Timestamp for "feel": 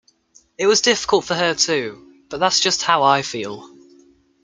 3.21-3.69